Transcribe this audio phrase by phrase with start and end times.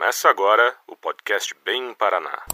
[0.00, 2.46] Começa agora o podcast Bem Paraná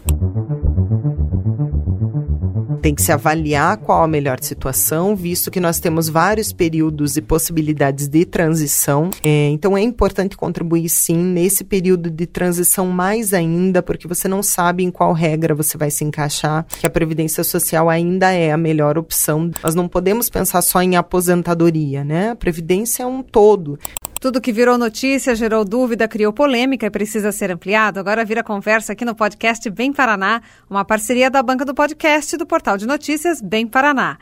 [2.87, 7.21] tem que se avaliar qual a melhor situação, visto que nós temos vários períodos e
[7.21, 9.09] possibilidades de transição.
[9.21, 14.41] É, então é importante contribuir sim nesse período de transição mais ainda, porque você não
[14.41, 18.57] sabe em qual regra você vai se encaixar, que a previdência social ainda é a
[18.57, 19.51] melhor opção.
[19.61, 22.29] Nós não podemos pensar só em aposentadoria, né?
[22.29, 23.77] A previdência é um todo.
[24.19, 27.99] Tudo que virou notícia, gerou dúvida, criou polêmica e precisa ser ampliado.
[27.99, 32.45] Agora vira conversa aqui no podcast Bem Paraná, uma parceria da banca do podcast do
[32.45, 34.17] portal de notícias Bem Paraná.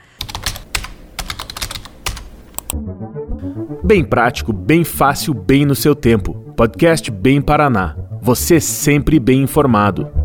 [3.83, 6.33] Bem prático, bem fácil, bem no seu tempo.
[6.57, 7.95] Podcast Bem Paraná.
[8.21, 10.24] Você sempre bem informado.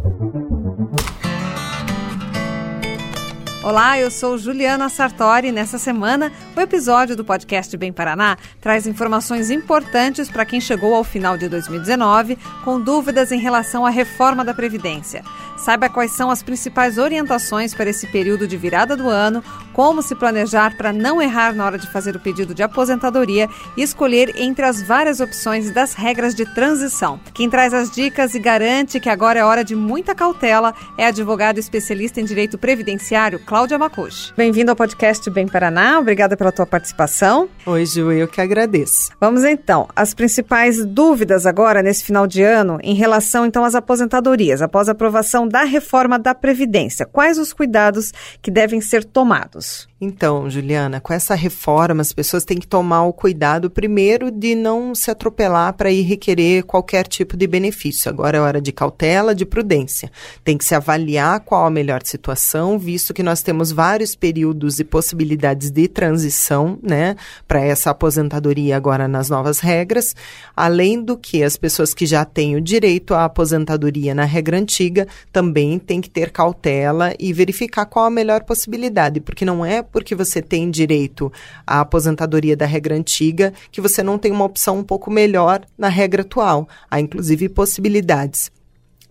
[3.62, 5.52] Olá, eu sou Juliana Sartori.
[5.52, 11.04] Nessa semana, o episódio do podcast Bem Paraná traz informações importantes para quem chegou ao
[11.04, 15.22] final de 2019 com dúvidas em relação à reforma da Previdência.
[15.58, 20.14] Saiba quais são as principais orientações para esse período de virada do ano, como se
[20.14, 23.46] planejar para não errar na hora de fazer o pedido de aposentadoria
[23.76, 27.20] e escolher entre as várias opções das regras de transição.
[27.34, 31.58] Quem traz as dicas e garante que agora é hora de muita cautela é advogado
[31.58, 34.32] especialista em direito previdenciário, Cláudia Macuche.
[34.34, 37.46] Bem-vindo ao podcast Bem Paraná, obrigada pela tua participação.
[37.66, 39.10] Oi, Ju, eu que agradeço.
[39.20, 44.62] Vamos então, as principais dúvidas agora nesse final de ano em relação então às aposentadorias,
[44.62, 47.04] após a aprovação da reforma da Previdência.
[47.04, 49.90] Quais os cuidados que devem ser tomados?
[50.02, 54.94] Então, Juliana, com essa reforma, as pessoas têm que tomar o cuidado, primeiro, de não
[54.94, 58.08] se atropelar para ir requerer qualquer tipo de benefício.
[58.08, 60.10] Agora é hora de cautela, de prudência.
[60.42, 64.84] Tem que se avaliar qual a melhor situação, visto que nós temos vários períodos e
[64.84, 70.14] possibilidades de transição, né, para essa aposentadoria agora nas novas regras.
[70.56, 75.06] Além do que as pessoas que já têm o direito à aposentadoria na regra antiga
[75.32, 80.14] também têm que ter cautela e verificar qual a melhor possibilidade, porque não é porque
[80.14, 81.32] você tem direito
[81.66, 85.88] à aposentadoria da regra antiga que você não tem uma opção um pouco melhor na
[85.88, 86.68] regra atual.
[86.90, 88.50] Há inclusive possibilidades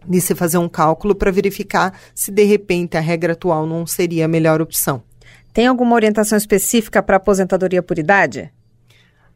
[0.07, 4.25] de se fazer um cálculo para verificar se de repente a regra atual não seria
[4.25, 5.03] a melhor opção.
[5.53, 8.51] Tem alguma orientação específica para aposentadoria por idade?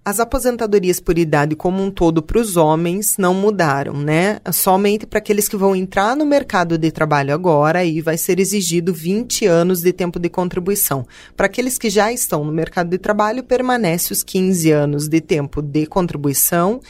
[0.06, 4.38] As aposentadorias por idade como um todo para os homens não mudaram, né?
[4.52, 8.94] Somente para aqueles que vão entrar no mercado de trabalho agora e vai ser exigido
[8.94, 11.08] 20 anos de tempo de contribuição.
[11.38, 15.62] Para aqueles que já estão no mercado de trabalho, permanece os 15 anos de tempo
[15.62, 16.82] de contribuição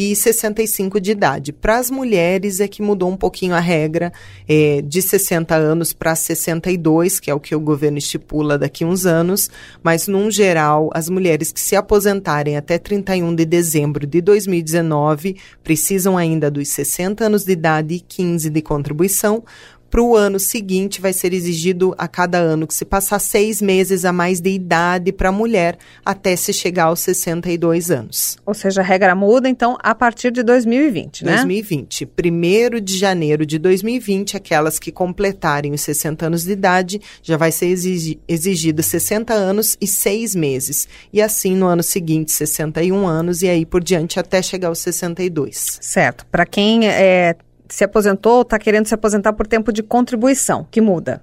[0.00, 1.52] e 65 de idade.
[1.52, 4.12] Para as mulheres é que mudou um pouquinho a regra
[4.48, 8.86] é, de 60 anos para 62, que é o que o governo estipula daqui a
[8.86, 9.50] uns anos,
[9.82, 16.16] mas num geral, as mulheres que se aposentarem até 31 de dezembro de 2019 precisam
[16.16, 19.42] ainda dos 60 anos de idade e 15 de contribuição,
[19.90, 24.04] para o ano seguinte, vai ser exigido a cada ano que se passar seis meses
[24.04, 28.36] a mais de idade para a mulher, até se chegar aos 62 anos.
[28.44, 31.36] Ou seja, a regra muda, então, a partir de 2020, né?
[31.36, 32.06] 2020.
[32.06, 37.50] Primeiro de janeiro de 2020, aquelas que completarem os 60 anos de idade, já vai
[37.50, 40.88] ser exigi exigido 60 anos e seis meses.
[41.12, 45.78] E assim, no ano seguinte, 61 anos, e aí por diante, até chegar aos 62.
[45.80, 46.26] Certo.
[46.26, 47.36] Para quem é,
[47.68, 51.22] se aposentou, está querendo se aposentar por tempo de contribuição, que muda?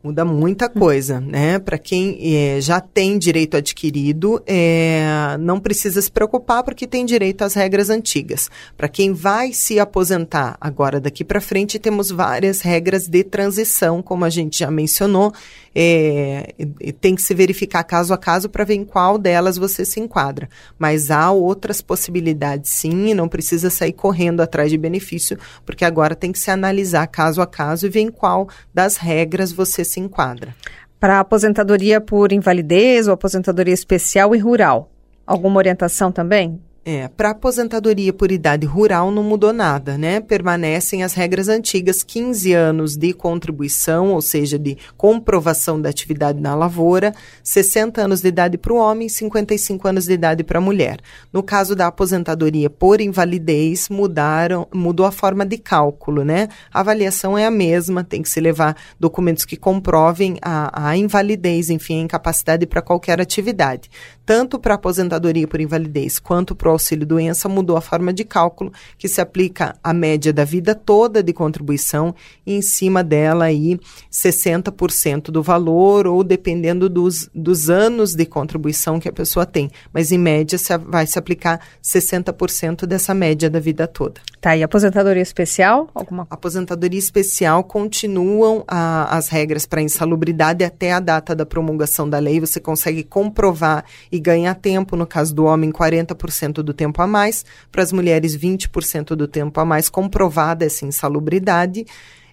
[0.00, 1.58] Muda muita coisa, né?
[1.58, 7.42] Para quem é, já tem direito adquirido, é, não precisa se preocupar porque tem direito
[7.42, 8.48] às regras antigas.
[8.76, 14.24] Para quem vai se aposentar agora daqui para frente, temos várias regras de transição, como
[14.24, 15.32] a gente já mencionou.
[15.74, 16.54] É,
[17.00, 20.48] tem que se verificar caso a caso para ver em qual delas você se enquadra.
[20.78, 26.14] Mas há outras possibilidades, sim, e não precisa sair correndo atrás de benefício, porque agora
[26.14, 30.00] tem que se analisar caso a caso e ver em qual das regras você se
[30.00, 30.54] enquadra.
[30.98, 34.90] Para aposentadoria por invalidez ou aposentadoria especial e rural,
[35.26, 36.60] alguma orientação também?
[36.90, 40.20] É, para aposentadoria por idade rural não mudou nada, né?
[40.20, 46.54] Permanecem as regras antigas, 15 anos de contribuição, ou seja, de comprovação da atividade na
[46.54, 47.14] lavoura,
[47.44, 50.98] 60 anos de idade para o homem, 55 anos de idade para a mulher.
[51.30, 56.48] No caso da aposentadoria por invalidez, mudaram, mudou a forma de cálculo, né?
[56.72, 61.68] A avaliação é a mesma, tem que se levar documentos que comprovem a, a invalidez,
[61.68, 63.90] enfim, a incapacidade para qualquer atividade.
[64.24, 69.20] Tanto para aposentadoria por invalidez quanto para auxílio-doença mudou a forma de cálculo, que se
[69.20, 72.14] aplica a média da vida toda de contribuição
[72.46, 73.78] e em cima dela aí
[74.10, 79.70] 60% do valor ou dependendo dos, dos anos de contribuição que a pessoa tem.
[79.92, 84.20] Mas em média se, vai se aplicar 60% dessa média da vida toda.
[84.40, 85.88] Tá, e aposentadoria especial?
[85.94, 86.26] Alguma...
[86.30, 92.38] Aposentadoria especial continuam a, as regras para insalubridade até a data da promulgação da lei.
[92.38, 97.44] Você consegue comprovar e ganhar tempo, no caso do homem, 40% do tempo a mais,
[97.72, 101.86] para as mulheres, 20% do tempo a mais, comprovada essa insalubridade.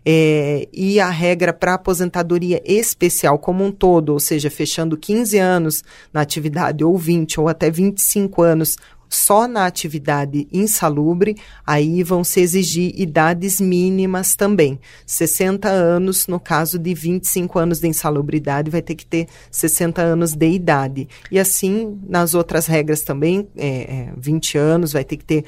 [0.08, 5.84] É, e a regra para aposentadoria especial como um todo, ou seja, fechando 15 anos
[6.14, 8.78] na atividade, ou 20, ou até 25 anos
[9.16, 14.80] só na atividade insalubre, aí vão se exigir idades mínimas também.
[15.06, 20.34] 60 anos, no caso de 25 anos de insalubridade, vai ter que ter 60 anos
[20.34, 21.08] de idade.
[21.32, 25.46] E assim, nas outras regras também, é, é, 20 anos, vai ter que ter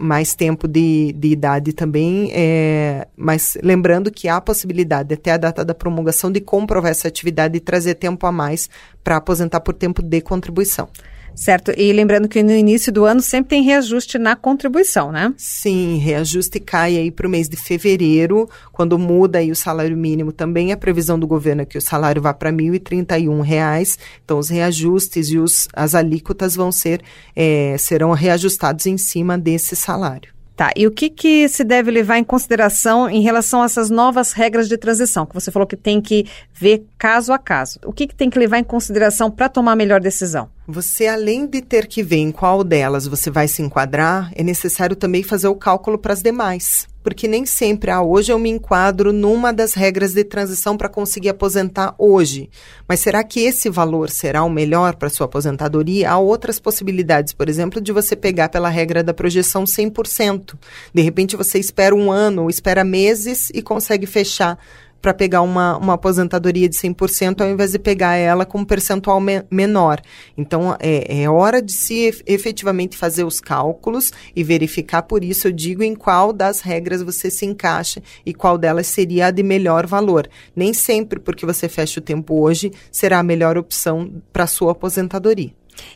[0.00, 2.30] mais tempo de, de idade também.
[2.32, 7.56] É, mas lembrando que há possibilidade, até a data da promulgação, de comprovar essa atividade
[7.56, 8.70] e trazer tempo a mais
[9.04, 10.88] para aposentar por tempo de contribuição.
[11.34, 11.72] Certo.
[11.76, 15.32] E lembrando que no início do ano sempre tem reajuste na contribuição, né?
[15.36, 20.32] Sim, reajuste cai aí para o mês de fevereiro, quando muda aí o salário mínimo.
[20.32, 23.98] Também a previsão do governo é que o salário vá para 1.031 reais.
[24.24, 27.02] Então, os reajustes e os, as alíquotas vão ser,
[27.34, 30.41] é, serão reajustados em cima desse salário.
[30.54, 34.32] Tá, e o que, que se deve levar em consideração em relação a essas novas
[34.32, 37.78] regras de transição, que você falou que tem que ver caso a caso?
[37.84, 40.50] O que, que tem que levar em consideração para tomar a melhor decisão?
[40.68, 44.94] Você, além de ter que ver em qual delas você vai se enquadrar, é necessário
[44.94, 46.86] também fazer o cálculo para as demais.
[47.02, 51.30] Porque nem sempre, ah, hoje eu me enquadro numa das regras de transição para conseguir
[51.30, 52.48] aposentar hoje.
[52.88, 56.10] Mas será que esse valor será o melhor para sua aposentadoria?
[56.10, 60.54] Há outras possibilidades, por exemplo, de você pegar pela regra da projeção 100%.
[60.94, 64.58] De repente você espera um ano ou espera meses e consegue fechar
[65.02, 69.20] para pegar uma, uma aposentadoria de 100% ao invés de pegar ela com um percentual
[69.20, 70.00] me menor.
[70.38, 75.52] Então, é, é hora de se efetivamente fazer os cálculos e verificar, por isso eu
[75.52, 79.86] digo em qual das regras você se encaixa e qual delas seria a de melhor
[79.86, 80.28] valor.
[80.54, 85.52] Nem sempre, porque você fecha o tempo hoje, será a melhor opção para sua aposentadoria.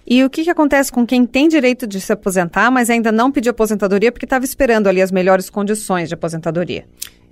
[0.07, 3.31] E o que, que, acontece com quem tem direito de se aposentar, mas ainda não
[3.31, 6.87] pediu aposentadoria porque estava esperando ali as melhores condições de aposentadoria?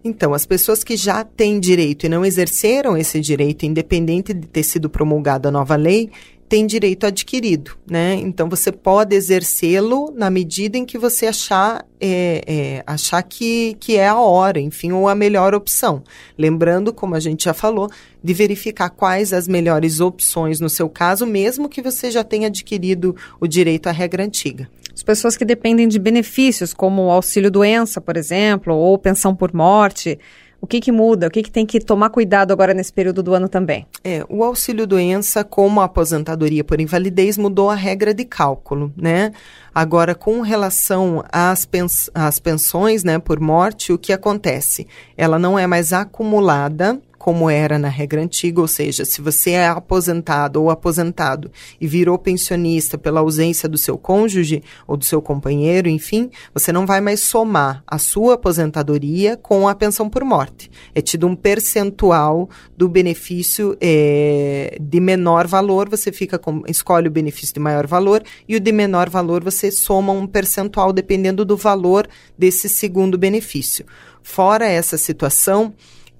[0.05, 4.63] Então, as pessoas que já têm direito e não exerceram esse direito, independente de ter
[4.63, 6.11] sido promulgada a nova lei,
[6.47, 8.15] têm direito adquirido, né?
[8.17, 13.97] Então, você pode exercê-lo na medida em que você achar, é, é, achar que, que
[13.97, 16.05] é a hora, enfim, ou a melhor opção.
[16.37, 17.89] Lembrando, como a gente já falou,
[18.23, 23.17] de verificar quais as melhores opções no seu caso, mesmo que você já tenha adquirido
[23.41, 24.69] o direito à regra antiga.
[24.95, 30.19] As pessoas que dependem de benefícios, como auxílio-doença, por exemplo, ou pensão por morte,
[30.65, 31.27] o que, que muda?
[31.27, 33.87] O que, que tem que tomar cuidado agora nesse período do ano também?
[34.03, 39.33] É, o auxílio-doença, como a aposentadoria por invalidez, mudou a regra de cálculo, né?
[39.75, 44.87] Agora, com relação às, pens às pensões né, por morte, o que acontece?
[45.19, 49.67] Ela não é mais acumulada como era na regra antiga, ou seja, se você é
[49.67, 51.51] aposentado ou aposentado
[51.81, 56.85] e virou pensionista pela ausência do seu cônjuge ou do seu companheiro, enfim, você não
[56.85, 60.71] vai mais somar a sua aposentadoria com a pensão por morte.
[60.95, 67.11] É tido um percentual do benefício é, de menor valor, você fica com, escolhe o
[67.11, 71.57] benefício de maior valor e o de menor valor você soma um percentual dependendo do
[71.57, 72.07] valor
[72.37, 73.87] desse segundo benefício.
[74.23, 75.73] Fora essa situação,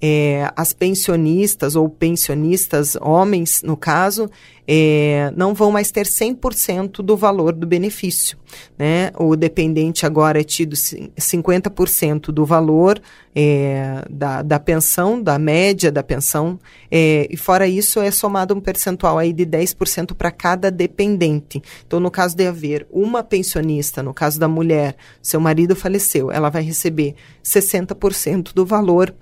[0.07, 4.29] é, as pensionistas ou pensionistas, homens no caso,
[4.67, 8.37] é, não vão mais ter 100% do valor do benefício.
[8.77, 9.11] Né?
[9.17, 13.01] O dependente agora é tido 50% do valor
[13.33, 16.59] é, da, da pensão, da média da pensão,
[16.91, 21.63] é, e fora isso é somado um percentual aí de 10% para cada dependente.
[21.85, 26.49] Então, no caso de haver uma pensionista, no caso da mulher, seu marido faleceu, ela
[26.49, 29.13] vai receber 60% do valor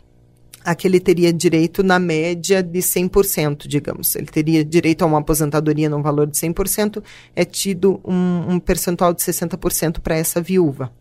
[0.64, 4.16] a que ele teria direito na média de 100%, digamos.
[4.16, 7.04] Ele teria direito a uma aposentadoria num valor de 100%,
[7.36, 10.92] é tido um, um percentual de 60% para essa viúva.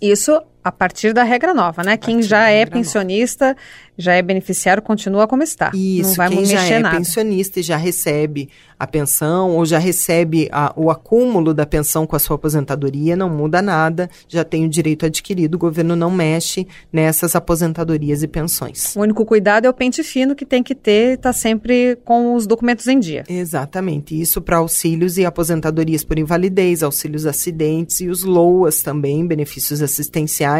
[0.00, 1.96] Isso a partir da regra nova, né?
[1.96, 3.58] Quem já é pensionista, nova.
[3.98, 5.70] já é beneficiário, continua como está.
[5.74, 6.96] Isso, não vai quem mexer já é nada.
[6.96, 12.16] pensionista e já recebe a pensão ou já recebe a, o acúmulo da pensão com
[12.16, 16.66] a sua aposentadoria, não muda nada, já tem o direito adquirido, o governo não mexe
[16.92, 18.94] nessas aposentadorias e pensões.
[18.96, 22.46] O único cuidado é o pente fino que tem que ter, está sempre com os
[22.46, 23.24] documentos em dia.
[23.28, 29.80] Exatamente, isso para auxílios e aposentadorias por invalidez, auxílios acidentes e os LOAS também, benefícios
[29.80, 30.51] assistenciais,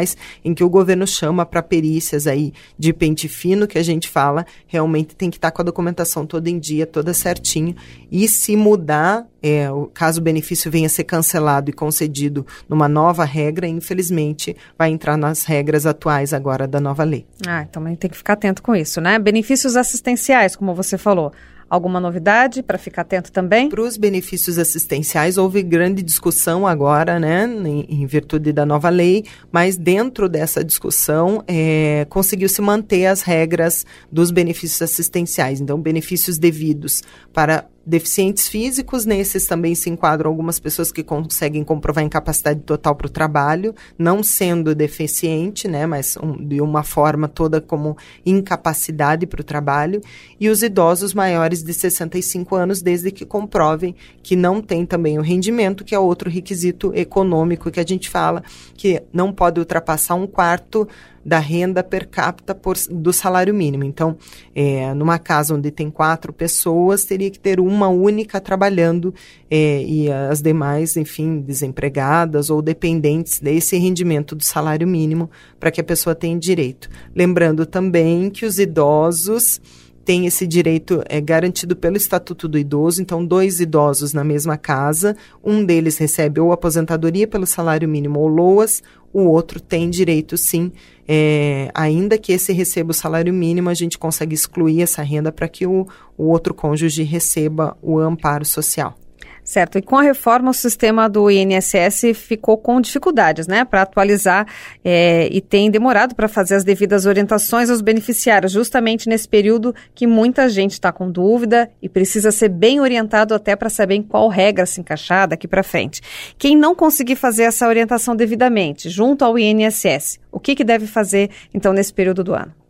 [0.43, 4.45] em que o governo chama para perícias aí de pente fino, que a gente fala,
[4.67, 7.75] realmente tem que estar tá com a documentação toda em dia, toda certinho
[8.11, 13.25] e se mudar, é, caso o benefício venha a ser cancelado e concedido numa nova
[13.25, 17.25] regra, infelizmente vai entrar nas regras atuais agora da nova lei.
[17.45, 19.19] Ah, então tem que ficar atento com isso, né?
[19.19, 21.31] Benefícios assistenciais, como você falou.
[21.73, 23.67] Alguma novidade para ficar atento também?
[23.67, 29.25] Para os benefícios assistenciais, houve grande discussão agora, né, em, em virtude da nova lei,
[29.51, 35.59] mas dentro dessa discussão é, conseguiu-se manter as regras dos benefícios assistenciais.
[35.59, 37.01] Então, benefícios devidos
[37.33, 43.07] para deficientes físicos, nesses também se enquadram algumas pessoas que conseguem comprovar incapacidade total para
[43.07, 49.41] o trabalho, não sendo deficiente, né, mas um, de uma forma toda como incapacidade para
[49.41, 50.01] o trabalho,
[50.39, 55.21] e os idosos maiores de 65 anos, desde que comprovem que não tem também o
[55.21, 58.43] rendimento, que é outro requisito econômico que a gente fala,
[58.75, 60.87] que não pode ultrapassar um quarto
[61.25, 63.83] da renda per capita por, do salário mínimo.
[63.83, 64.17] Então,
[64.55, 69.13] é, numa casa onde tem quatro pessoas, teria que ter uma única trabalhando
[69.49, 75.81] é, e as demais, enfim, desempregadas ou dependentes desse rendimento do salário mínimo para que
[75.81, 76.89] a pessoa tenha direito.
[77.15, 79.61] Lembrando também que os idosos
[80.05, 85.15] tem esse direito é garantido pelo Estatuto do Idoso, então dois idosos na mesma casa,
[85.43, 88.83] um deles recebe ou aposentadoria pelo salário mínimo ou LOAS,
[89.13, 90.71] o outro tem direito sim,
[91.07, 95.47] é, ainda que esse receba o salário mínimo, a gente consegue excluir essa renda para
[95.47, 98.97] que o, o outro cônjuge receba o amparo social.
[99.43, 99.77] Certo.
[99.77, 104.47] E com a reforma, o sistema do INSS ficou com dificuldades, né, para atualizar
[104.83, 110.07] é, e tem demorado para fazer as devidas orientações aos beneficiários, justamente nesse período que
[110.07, 114.29] muita gente está com dúvida e precisa ser bem orientado até para saber em qual
[114.29, 116.01] regra se encaixar daqui para frente.
[116.37, 121.29] Quem não conseguir fazer essa orientação devidamente junto ao INSS, o que, que deve fazer
[121.53, 122.62] então nesse período do ano?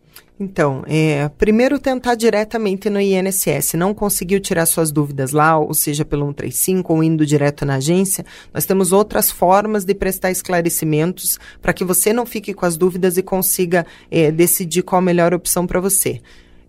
[0.43, 3.75] Então, é, primeiro tentar diretamente no INSS.
[3.75, 8.25] Não conseguiu tirar suas dúvidas lá, ou seja, pelo 135 ou indo direto na agência,
[8.53, 13.17] nós temos outras formas de prestar esclarecimentos para que você não fique com as dúvidas
[13.17, 16.19] e consiga é, decidir qual a melhor opção para você.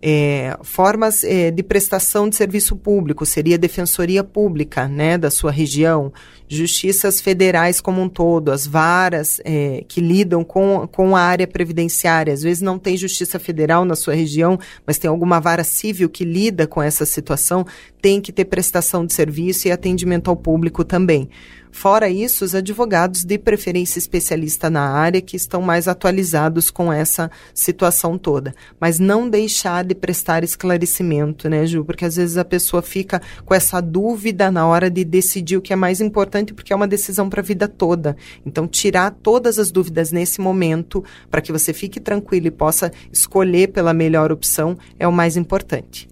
[0.06, 6.12] É, formas é, de prestação de serviço público, seria defensoria pública, né, da sua região,
[6.46, 12.34] justiças federais como um todo, as varas é, que lidam com, com a área previdenciária.
[12.34, 16.22] Às vezes não tem justiça federal na sua região, mas tem alguma vara civil que
[16.22, 17.64] lida com essa situação,
[18.02, 21.30] tem que ter prestação de serviço e atendimento ao público também.
[21.74, 27.28] Fora isso, os advogados de preferência especialista na área que estão mais atualizados com essa
[27.52, 28.54] situação toda.
[28.78, 31.84] Mas não deixar de prestar esclarecimento, né, Ju?
[31.84, 35.72] Porque às vezes a pessoa fica com essa dúvida na hora de decidir o que
[35.72, 38.16] é mais importante, porque é uma decisão para a vida toda.
[38.46, 43.72] Então, tirar todas as dúvidas nesse momento, para que você fique tranquilo e possa escolher
[43.72, 46.08] pela melhor opção, é o mais importante.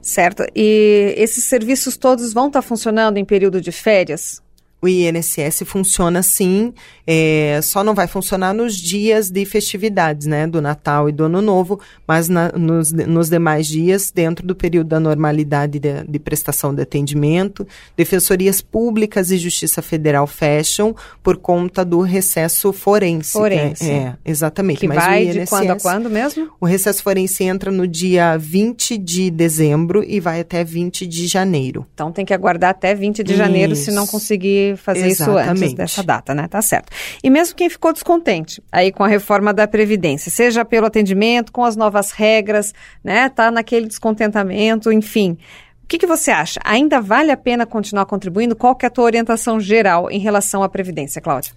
[0.00, 0.44] Certo.
[0.56, 4.42] E esses serviços todos vão estar tá funcionando em período de férias?
[4.84, 6.74] O INSS funciona sim,
[7.06, 11.40] é, só não vai funcionar nos dias de festividades, né, do Natal e do Ano
[11.40, 16.74] Novo, mas na, nos, nos demais dias, dentro do período da normalidade de, de, prestação
[16.74, 23.32] de atendimento, defensorias públicas e Justiça Federal fecham por conta do recesso forense.
[23.32, 23.90] Forense.
[23.90, 24.80] É, é, exatamente.
[24.80, 26.50] Que mas vai INSS, de quando a quando mesmo?
[26.60, 31.86] O recesso forense entra no dia 20 de dezembro e vai até 20 de janeiro.
[31.94, 33.84] Então tem que aguardar até 20 de janeiro Isso.
[33.84, 35.44] se não conseguir fazer Exatamente.
[35.44, 36.48] isso antes dessa data, né?
[36.48, 36.90] Tá certo.
[37.22, 41.64] E mesmo quem ficou descontente aí com a reforma da Previdência, seja pelo atendimento, com
[41.64, 43.28] as novas regras, né?
[43.28, 45.38] Tá naquele descontentamento, enfim.
[45.82, 46.58] O que, que você acha?
[46.64, 48.56] Ainda vale a pena continuar contribuindo?
[48.56, 51.52] Qual que é a tua orientação geral em relação à Previdência, Cláudia?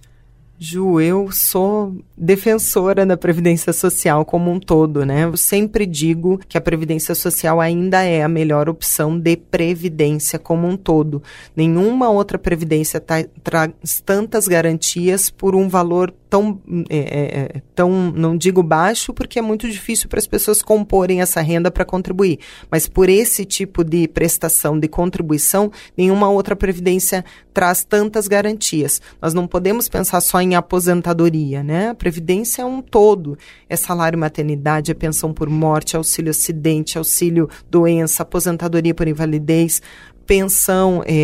[0.60, 5.22] Ju, eu sou defensora da Previdência Social como um todo, né?
[5.22, 10.66] Eu sempre digo que a Previdência Social ainda é a melhor opção de previdência como
[10.66, 11.22] um todo.
[11.54, 13.70] Nenhuma outra previdência traz
[14.04, 19.42] tantas garantias por um valor tão, é, é, é, tão, não digo baixo, porque é
[19.42, 22.38] muito difícil para as pessoas comporem essa renda para contribuir.
[22.70, 29.00] Mas por esse tipo de prestação de contribuição, nenhuma outra previdência traz tantas garantias.
[29.20, 31.88] Nós não podemos pensar só em aposentadoria, né?
[31.90, 33.36] A previdência é um todo.
[33.68, 39.82] É salário maternidade, é pensão por morte, auxílio acidente, auxílio doença, aposentadoria por invalidez,
[40.28, 41.14] pensão é,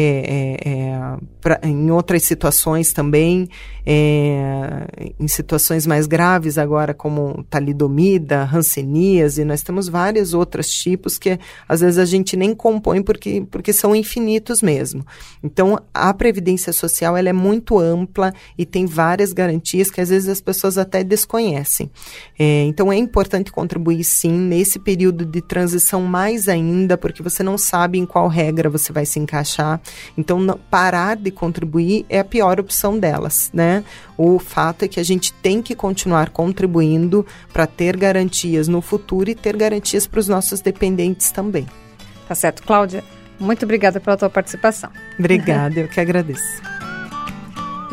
[0.64, 3.50] é, é, pra, em outras situações também,
[3.84, 11.38] é, em situações mais graves agora como talidomida, hanseníase, nós temos vários outros tipos que
[11.68, 15.04] às vezes a gente nem compõe porque, porque são infinitos mesmo.
[15.42, 20.30] Então a previdência social ela é muito ampla e tem várias garantias que às vezes
[20.30, 21.90] as pessoas até desconhecem.
[22.38, 27.58] É, então é importante contribuir sim nesse período de transição mais ainda porque você não
[27.58, 29.80] sabe em qual regra você vai se encaixar.
[30.16, 33.84] Então, não, parar de contribuir é a pior opção delas, né?
[34.16, 39.28] O fato é que a gente tem que continuar contribuindo para ter garantias no futuro
[39.28, 41.66] e ter garantias para os nossos dependentes também.
[42.28, 43.04] Tá certo, Cláudia.
[43.38, 44.90] Muito obrigada pela tua participação.
[45.18, 46.83] Obrigada, eu que agradeço.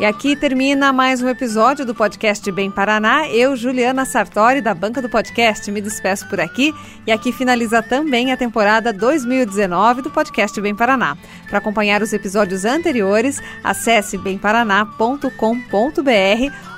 [0.02, 3.30] E aqui termina mais um episódio do podcast Bem Paraná.
[3.30, 6.74] Eu, Juliana Sartori, da banca do podcast, me despeço por aqui.
[7.06, 11.16] E aqui finaliza também a temporada 2019 do podcast Bem Paraná.
[11.48, 15.30] Para acompanhar os episódios anteriores, acesse bemparaná.com.br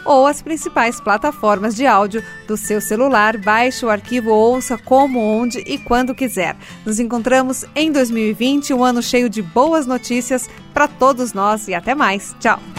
[0.04, 3.38] ou as principais plataformas de áudio do seu celular.
[3.38, 6.58] Baixe o arquivo, ouça como, onde e quando quiser.
[6.86, 11.96] Nos encontramos em 2020, um ano cheio de boas notícias para todos nós e até
[11.96, 12.36] mais.
[12.42, 12.73] Tchau!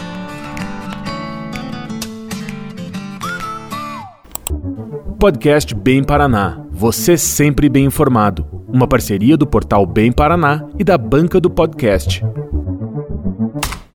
[5.25, 6.63] Podcast Bem Paraná.
[6.69, 8.45] Você sempre bem informado.
[8.67, 12.23] Uma parceria do portal Bem Paraná e da Banca do Podcast.